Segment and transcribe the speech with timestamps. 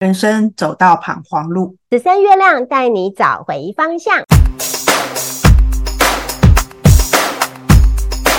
[0.00, 4.14] 人生走到彷徨路，十三月亮带你找回方向。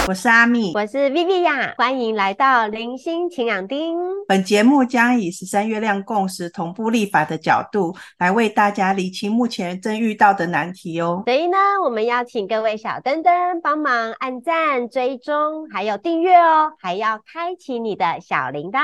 [0.10, 3.96] 我是阿蜜，我是 Viviya，欢迎来到零星晴朗丁。
[4.28, 11.22] 本节目将以十三月亮共识同步立法的角度，来为大家理清目前正遇到的难题哦。
[11.28, 13.32] 所以呢，我们邀请各位小灯灯
[13.62, 18.80] 帮忙按赞、追踪，还有订阅哦，还要开启你的小铃铛。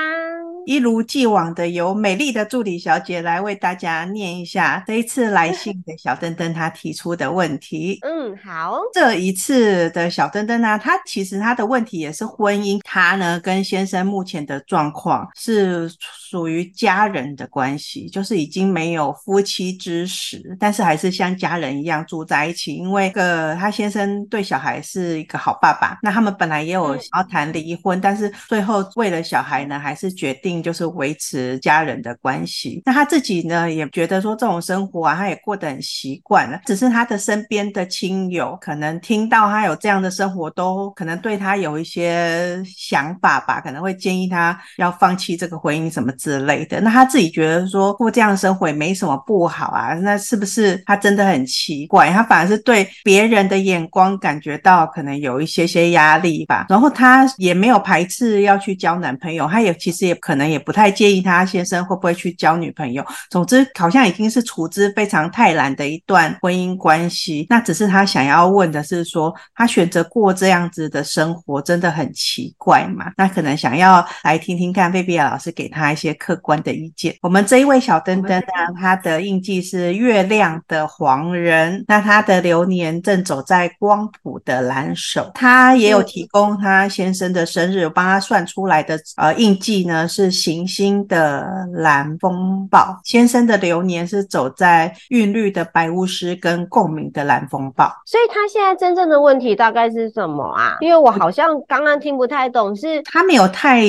[0.68, 7.97] 一如既往的，由美丽的助理小姐来为大家念一下这一次来信的小灯灯她提出的问题。
[8.04, 8.79] 嗯，好。
[8.93, 10.96] 这一次的小灯灯呢，她。
[11.15, 15.89] 其实他的问题也是婚姻，他呢跟先生目前的状况是
[16.29, 22.75] 属于家人的关系，就是已经没有夫妻之实，但是还是像家人一样住在一起。
[22.75, 32.81] 因为个他先生对小孩是一个好爸爸，那他们本来也有想要谈离婚，但是最后为了小孩呢，还是决定就是维持家人的关系。
[32.86, 41.05] 那他自己呢也觉得说这种生活啊，他也过得很习惯了，只是他的身边的亲友可能听到他有这样的生活都可。
[41.06, 46.81] 可能对他有一些想法吧，可能会建议他要放弃这个婚姻什么之类的。
[46.81, 52.09] 那他自己觉得说过这样的生活也没什么不好啊，那是不是他真的很奇怪？
[52.09, 56.66] 他反而是对别人的眼光感觉到可能有一些些压力吧。
[56.70, 63.06] 然后他也没有排斥要去交男朋友，他也其实也可能也不太介意他先生会不会去交女朋友。
[63.30, 67.45] 总之，好像已经是处之非常泰然的一段婚姻关系。
[67.48, 73.11] 那只是他想要问的是说，他选择过这样子的生活真的很奇怪嘛？
[73.17, 77.13] 那可能想要来听听看 Viviya 老师给他一些客观的意见。
[77.21, 78.45] 我们这一位小灯灯呢，
[78.79, 85.29] 他的印记是月亮的黄人，那他的流年正走在光谱的蓝手。
[85.33, 92.97] 他也有提供他先生的生日，我帮他算出来的呃印记呢是行星的蓝风暴。
[93.03, 97.91] 先生的流年是走在韵律的白巫师跟共鸣的蓝风暴。
[98.05, 100.74] 所以他现在真正的问题大概是什么啊？
[100.81, 103.81] 因为我好像刚刚听不太懂，是他没有太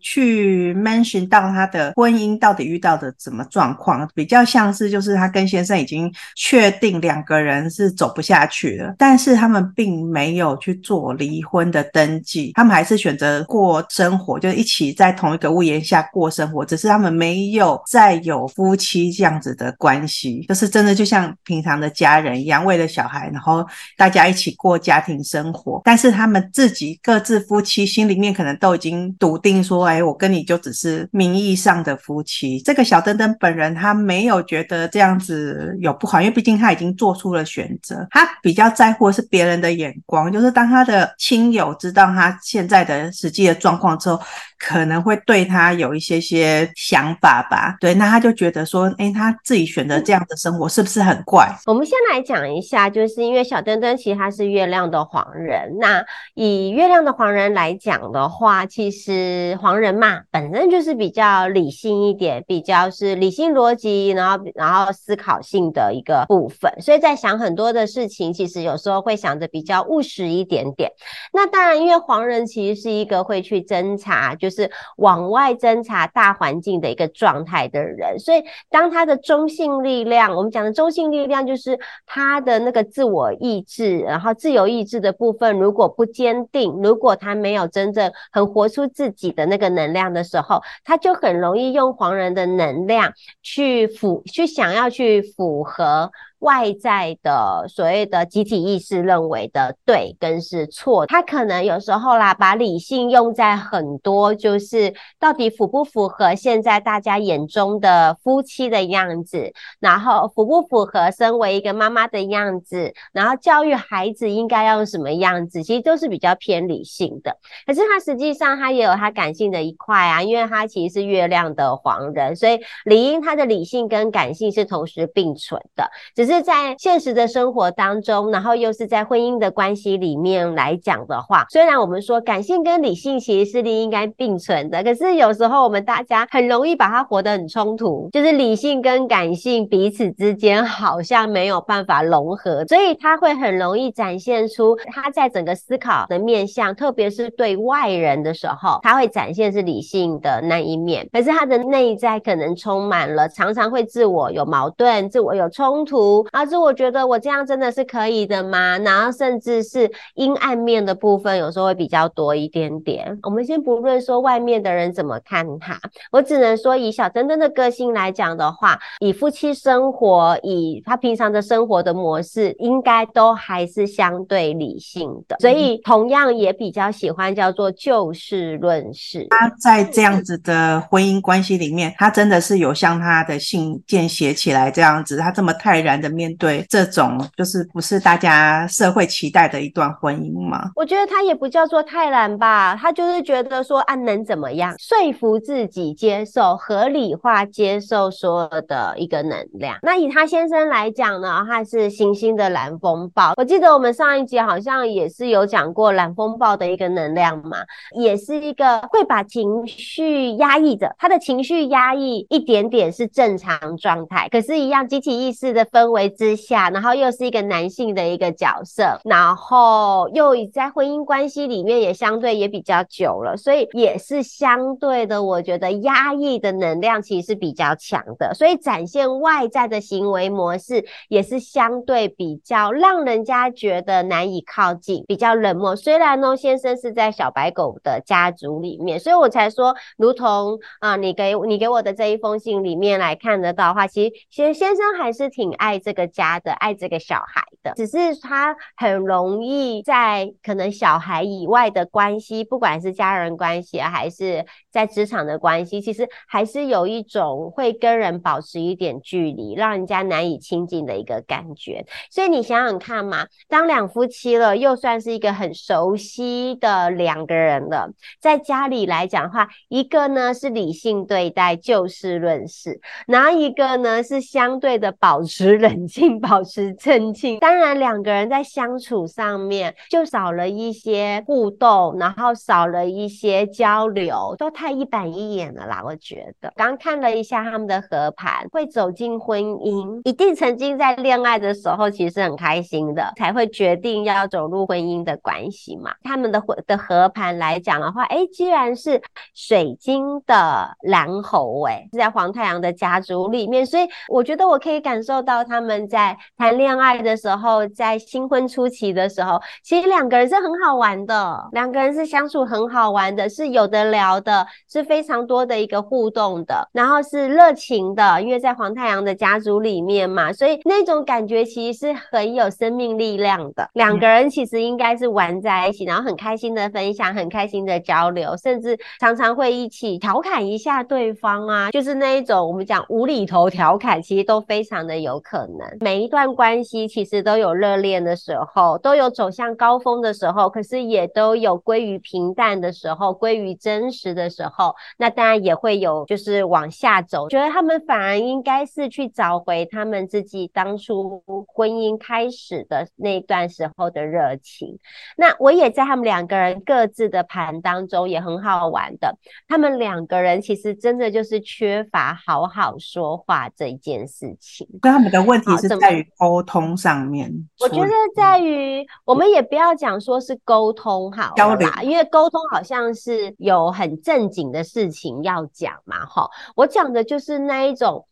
[0.00, 32.60] 去 mention 到他的婚姻到底遇到的什么状况，比较像是就是他跟先生已经确定两个人是走不下去了，但是他们并没有去做离婚的登记，他们还是选择过生活，就一起在同一个屋檐下过生活，只是他们没有再有夫妻这样子的关系，就是真的就像平常的家人一样，为了小孩，然后大家一起过家庭生活，但是是他们自己各自夫妻心里面可能都已经笃定说，哎，我跟你就只是名义上的夫妻。
[32.60, 38.06] 这个小登登本人他没有觉得这样子有不好，因为毕竟他已经做出了选择。
[38.10, 44.18] 他比较在乎的是别人的眼光，就是当他的亲友知道他现在的实际的状况之后，
[44.58, 47.76] 可能会对他有一些些想法吧。
[47.80, 51.48] 对，那他就觉得说，哎，他自己选择这样的生活是不是很怪？
[51.66, 56.04] 我们先来讲一下，就是因为小灯灯其实他是月亮的黄人，那
[56.34, 70.90] 以月亮的黄人来讲的话，其实黄人嘛，本身就是比较理性一点，比较是理性逻辑，然后然后思考性的一个部分，所以在想很多的事情，其实有时候会想的比较务实一点点。
[71.32, 96.10] 那当然，因为黄人其实是一个会去侦查，就就是往外侦查大环境的一个状态的人，所以当他的中性力量，我们讲的中性力量，就是他的那个自我意志，然后自由意志的部分，如果不坚定，如果他没有真正很活出自己的那个能量的时候，他就很容易用黄人的能量去符，去想要去符合。
[96.40, 117.36] 外在的所谓的集体意识认为的对跟是错，他可能有时候啦，把理性用在很多，就是到底符不符合现在大家眼中的夫妻的样子，然后符不符合身为一个妈妈的样子，然后教育孩子应该要什么样子，其实都是比较偏理性的。
[117.66, 156.17] 可是他实际上他也有他感性的一块啊，因为他其实是月亮的黄人，所以理应他的理性跟感性是同时并存的，只是在现实的生活当中，然后又是在婚姻的关系里面来讲的话，虽然我们说感性跟理性其实是应该并存的，可是有时候我们大家很容易把它活得很冲突，就是理性跟感性彼此之间好像没有办法融合，所以他会很容易展现出他在整个思考的面向，特别是对外人的时候，他会展现是理性的那一面，可是他的内在可能充满了常常会自我有矛盾、自我有冲突。
[156.22, 158.78] 出，儿子，我觉得我这样真的是可以的吗？
[158.78, 163.18] 然后甚至是阴暗面的部分，有时候会比较多一点点。
[163.22, 165.78] 我们先不论说外面的人怎么看他，
[166.10, 179.26] 我只能说以小珍珍的个性来讲的话，以夫妻生活，以他平常的生活的模式，应该都还是相对理性的，所以同样也比较喜欢叫做就事论事。
[179.30, 190.70] 他在这样子的婚姻关系里面，他真的是有像他的信件写起来这样子，他这么泰然的面对这种就是不是大家社会期待的一段婚姻吗？
[190.76, 194.74] 我觉得他也不叫做泰然吧，他就是觉得说，啊，能怎么样？
[194.78, 199.76] 说服自己接受，合理化接受所有的一个能量。
[199.82, 203.32] 那以他先生来讲呢，他是行星的蓝风暴。
[203.36, 207.58] 我记得我们上一集好像也是有讲过蓝风暴的一个能量嘛，
[207.94, 235.74] 也是一个会把情绪压抑着，他的情绪压抑一点点是正常状态，可是，一样集体意识的氛围之下，然后又是一个男性的一个角色，然后又在婚姻关系里面也相对也比较久了，所以也是相对的，我觉得压抑的能量其实是比较强的，所以展现外在的行为模式也是相对比较让人家觉得难以靠近，比较冷漠。
[235.74, 261.86] 虽然呢，先生是在小白狗的家族里面，所以我才说，如同啊、你给你给我的这一封信里面来看得到的话，其实先先生还是挺爱这个家的，爱这个小孩的，只是他很容易在可能小孩以外的关系，不管是家人关系还是在职场的关系，其实还是有一种会跟人保持一点距离，让人家难以亲近的一个感觉。
[262.10, 277.38] 所以你想想看嘛，当两夫妻了，又算是一个很熟悉的两个人了，在家里来讲的话，一个呢是理性对待，就事论事，哪一个呢是相对的保持 冷冷静， 保持镇静？
[277.38, 285.82] 当然，两个人在相处上面就少了一些互动，然后少了一些交流，都太一板一眼了啦。
[285.84, 295.92] 我觉得，刚看了一下他们的合盘，会走进婚姻，一定曾经在恋爱的时候其实很开心的，才会决定要走入婚姻的关系嘛。
[296.02, 299.00] 他们的合的合盘来讲的话，哎，居然是
[299.34, 323.68] 水晶的蓝猴，哎，是在黄太阳的家族里面，所以我觉得我可以感受到他们在谈恋爱的时候，在新婚初期的时候，其实两个人是很好玩的，两个人是相处很好玩的，是有得聊的，是非常多的一个互动的，然后是热情的，因为在黄太阳的家族里面嘛，所以那种感觉其实是很有生命力量的。
[323.74, 335.47] 两个人其实应该是玩在一起，然后很开心的分享，很开心的交流，甚至常常会一起调侃一下对方啊，就是那一种我们讲无厘头调侃，其实都非常的有可
[335.80, 344.74] 每一段关系其实都有热恋的时候，都有走向高峰的时候，可是也都有归于平淡的时候，归于真实的时候。
[344.96, 354.78] 那当然也会有就是往下走，觉得他们反而应该是去找回他们自己当初婚姻开始的那段时候的热情。
[355.16, 359.16] 那我也在他们两个人各自的盘当中也很好玩的，
[359.46, 364.66] 他们两个人其实真的就是缺乏好好说话这一件事情。
[364.80, 367.32] 跟他们的问题是在于沟通上面。
[367.60, 376.28] 我觉得在于我们也不要讲说是沟通好了啦，因为沟通好像是有很正经的事情要讲嘛，哈。
[376.56, 378.04] 我讲的就是那一种。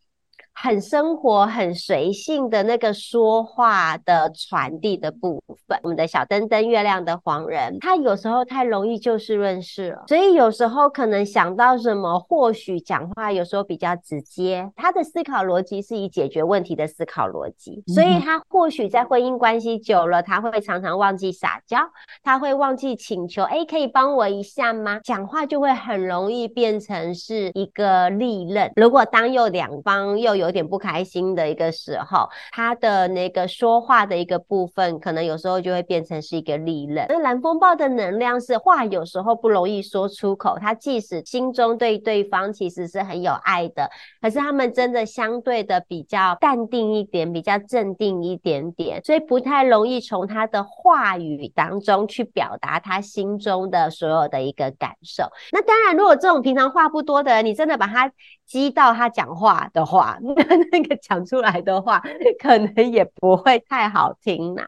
[0.58, 14.72] 很生活、很随性的那个说话的传递的部分，我们的小灯灯月亮的黄人，他有时候太容易就事论事了，所以有时候可能想到什么，或许讲话有时候比较直接。
[14.75, 21.79] 他的思考逻辑是以解决问题的思考逻辑，所以他或许在婚姻关系久了，他会常常忘记撒娇，
[22.22, 25.01] 他会忘记请求，哎，可以帮我一下吗？
[25.05, 28.72] 讲话就会很容易变成是一个利刃。
[28.75, 37.05] 如果当又两方又有有点不开心的一个时候，他的那个说话的一个部分，可能有时候就会变成是一个利刃。
[37.08, 40.56] 那蓝风暴的能量是话，有时候不容易说出口。
[40.58, 43.91] 他即使心中对对方其实是很有爱的，
[44.22, 55.24] 可是他们真的相对的比较淡定一点，比较镇定一点点，所以不太容易从他的话语当中去表达他心中的所有的一个感受。
[55.53, 58.10] 那当然，如果这种平常话不多的人，你真的把他
[58.46, 60.34] 激到他讲话的话，那
[60.72, 62.03] 那个讲出来的话，
[62.38, 64.65] 可能也不会太好听呐。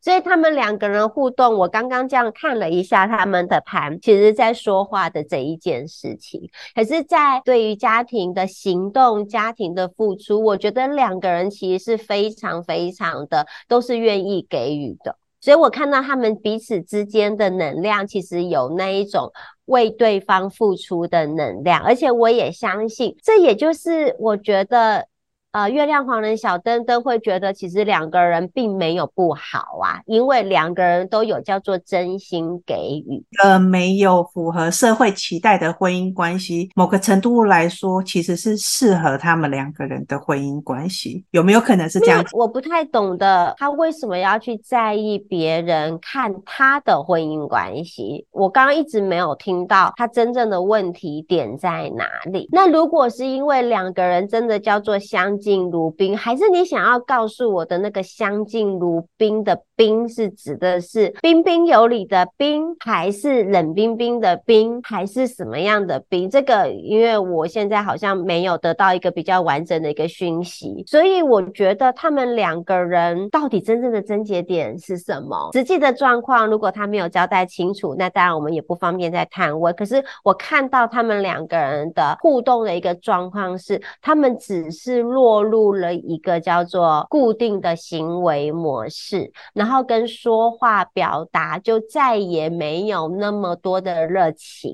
[0.00, 6.50] 所以他们两个人互动，我刚刚这样看了一下他们的盘，其实在说话的这一件事情。
[6.74, 15.16] 可是，在对于家庭的行动、家庭的付出，我觉得两个人其实是非常非常的都是愿意给予的。
[15.44, 19.30] 所以我看到他们彼此之间的能量，其实有那一种
[19.66, 25.06] 为对方付出的能量，而且我也相信，这也就是我觉得。
[25.54, 33.24] 呃，月亮黄人小灯灯会觉得，其实两个人并没有不好啊，因为两个人都有叫做真心给予。
[33.40, 41.24] 呃，没有符合社会期待的婚姻关系，某个程度来说，其实是适合他们两个人的婚姻关系。
[41.30, 42.24] 有没有可能是这样？
[42.32, 48.26] 我不太懂得他为什么要去在意别人看他的婚姻关系。
[48.32, 52.48] 我刚刚一直没有听到他真正的问题点在哪里。
[52.50, 55.38] 那如果是因为两个人真的叫做相。
[55.44, 66.28] 敬如冰，还是你想要告诉我的那个相敬如宾的冰是指的是彬彬有礼的彬，还是冷冰冰的冰，还是什么样的冰？
[66.28, 75.50] 这个因为我现在好像没有得到一个比较完整的一个讯息，所以我觉得他们两个人到底真正的症结点是什么？
[75.52, 79.72] 实际的状况如果他没有交代清楚，那当然我们也不方便再探问。
[79.74, 85.44] 可是我看到他们两个人的互动的一个状况是，他们只是落。
[85.44, 89.30] 入了一个叫做固定的行为模式，
[89.64, 94.70] 然后跟说话表达就再也没有那么多的热情，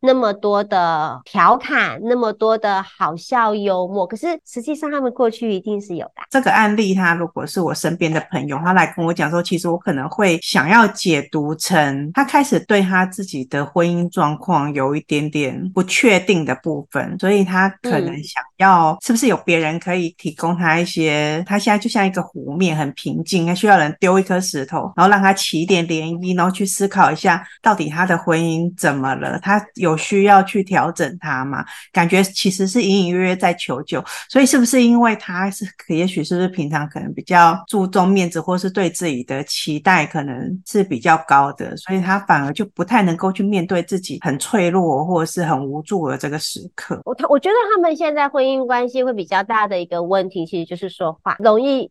[0.00, 4.06] 那么多的调侃，那么多的好笑幽默。
[4.06, 6.22] 可是实际上他们过去一定是有的。
[6.30, 19.88] 这个案例，他如果是我身边的朋友，他来跟我讲说，其实我可能会想要解读成他开始对他自己的婚姻状况有一点点不确定的部分，所以他可能想要是不是有别人可以。
[19.88, 29.38] 可以提供他一些，他现在就像一个湖面，很平静，他需要人丢一颗石头，然后让他起一点涟漪，然后去思考一下，到底他的婚姻怎么了？
[29.40, 31.64] 他有需要去调整他吗？
[31.92, 47.00] 感觉其实是隐隐约约在求救，所以是不是因为他是，也许是不是平常可能比较注重面子，或是对自己的期待可能是比较高的，所以他反而就不太能够去面对自己很脆弱或者是很无助的这个时刻。
[47.04, 51.90] 我他我觉得他们现在婚姻关系会比较大的一个问题其实就是说话容易，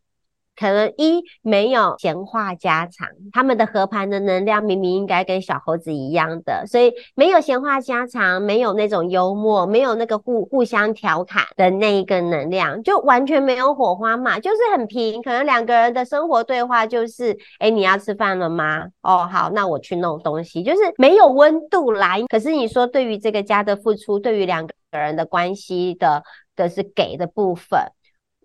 [0.60, 15.22] 可能一没有闲话家常，他们的合盘的能量明明应该跟小猴子一样的，所以没有闲话家常，没有那种幽默，没有那个互互相调侃的那一个能量，就完全没有火花嘛，就是很平。
[15.22, 18.88] 可能两个人的生活对话就是，哎，你要吃饭了吗？
[19.02, 22.24] 哦，好，那我去弄东西，就是没有温度来。
[22.28, 26.24] 可是你说对于这个家的付出，对于两个人的关系的。
[26.58, 27.80] 的是给的部分。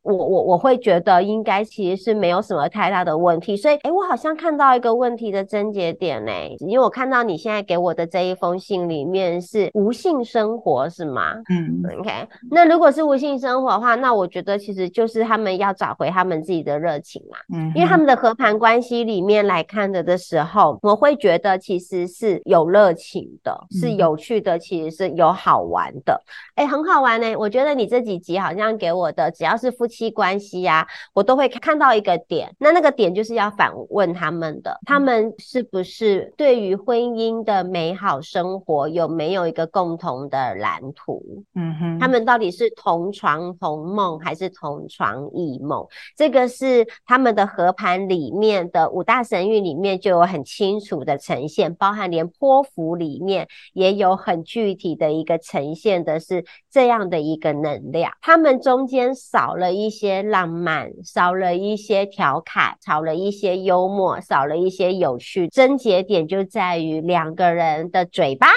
[0.02, 11.34] 我我我会觉得应该其实是没有什么太大的问题，所以诶，我好像看到一个问题的症结点呢，因为我看到你现在给我的这一封信里面是无性生活是吗？
[11.48, 12.10] 嗯，OK，
[12.50, 26.20] 那如果是无性生活的话，那我觉得其实就是他们要找回他们自己的热情嘛，嗯，因为他们的和盘关系里面来看的的时候，我会觉得其实是有热情的，是有趣的，其实是有好玩的，
[26.56, 30.12] 诶，很好玩呢，我觉得你这几集好像给我的只要是夫妻。
[30.12, 41.22] 关系呀、啊，我都会看到一个点，那那个点就是要反问他们的，他们是不是对于婚姻的美好生活有没有一个共同的蓝图？
[41.54, 45.86] 嗯哼，他们到底是同床同梦还是同床异梦？
[46.16, 59.81] 这个是他们的合盘里面的五大神域里面就有很清楚的呈现，包含连波符里面也有很具体的一个呈现的是这样的一个能量，他们中间少了一。
[59.82, 65.48] 一些浪漫，少了一些调侃，少了一些幽默，少了一些有趣。
[65.48, 68.48] 症结点就在于两个人的嘴巴，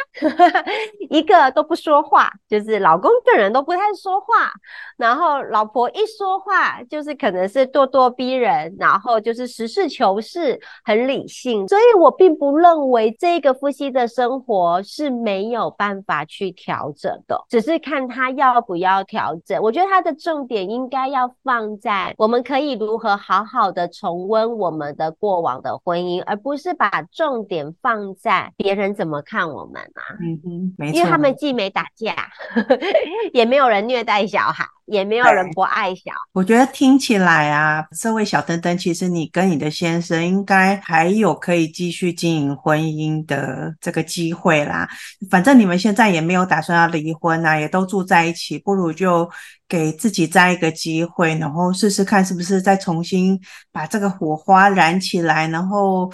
[1.09, 4.51] 一个都不说话，就是老公个人都不太说话，
[4.97, 11.67] 然后老婆一说话就是可能是咄咄逼人，然后就是实事求是，很理性。
[11.67, 19.61] 所以我并不认为这个夫妻的生活是没有办法去调整的，只是看他要不要调整。
[19.61, 21.25] 我觉得他的重点应该要。
[21.43, 30.01] 放在我们可以如何好好的重温我们的过往的婚姻，而不是把重点放在别人怎么看我们啊。
[30.21, 32.15] 嗯哼，没错，因为他们既没打架，
[33.33, 34.65] 也没有人虐待小孩。
[34.85, 44.87] 也没有人不爱小，我觉得听起来啊，这位小灯灯，其实你跟你的先生应该还有可以继续经营婚姻的这个机会啦。
[45.29, 49.29] 反正你们现在也没有打算要离婚啊，也都住在一起，不如就
[49.67, 53.39] 给自己再一个机会，然后试试看是不是再重新
[53.71, 56.11] 把这个火花燃起来，然后。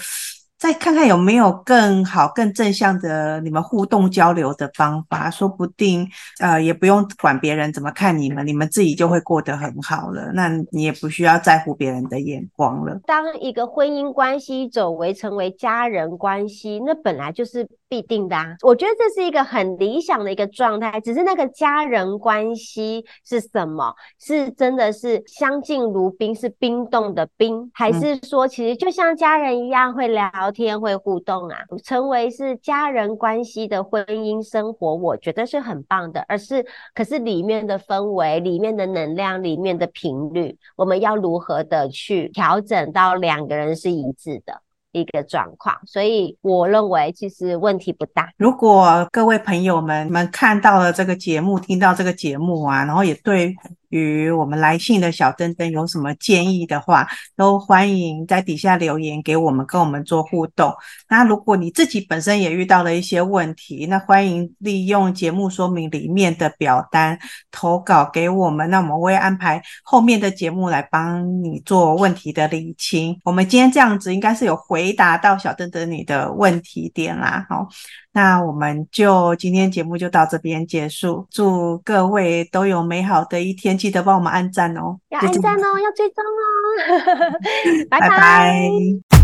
[0.61, 6.07] 再看看有没有更好、更正向的你们互动交流的方法，说不定
[6.39, 10.31] 呃也不用管别人怎么看你们，你们自己就会过得很好了。
[10.35, 12.99] 那你也不需要在乎别人的眼光了。
[13.07, 17.67] 当一个婚姻关系走为成为家人关系，那本来就是。
[17.91, 21.01] 必定的啊，我觉得这是一个很理想的一个状态。
[21.01, 23.93] 只是那个家人关系是什么？
[24.17, 31.57] 是真的是相敬如宾，是冰冻的冰，还是说其实就像家人一样会聊天、会互动啊？
[31.83, 36.25] 成为是家人关系的婚姻生活，我觉得是很棒的。
[36.27, 44.61] 而是可是里面的氛围、里面的能量、里面的频率，我们要如何的去调整到两个人是一致的？
[44.93, 48.29] 一个状况，所以我认为其实问题不大。
[48.35, 53.55] 如果各位朋友们们看到了这个节目，听到这个节目啊，然后也对。
[53.91, 57.07] 与我们来信的小灯灯有什么建议的话，
[57.37, 60.73] 都欢迎在底下留言给我们，跟我们做互动。
[61.07, 67.19] 那如果你自己本身也遇到了一些问题，那欢迎利用节目说明里面的表单
[67.51, 73.19] 投稿给我们，那我们会安排后面的节目来帮你做问题的理清。
[73.23, 77.67] 我们今天这样子应该是有回答到小灯灯你的问题点啦，好。
[78.13, 88.09] 那我们就今天节目就到这边结束，祝各位都有美好的一天，记得帮我们按赞哦，要按赞哦，要追踪哦， 拜拜。
[88.09, 89.20] 拜拜。